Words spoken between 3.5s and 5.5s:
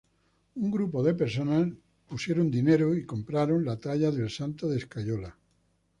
la talla del santo de escayola.